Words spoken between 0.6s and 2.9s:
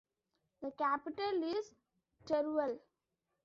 The capital is Teruel.